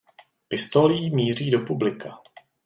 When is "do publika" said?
1.51-2.17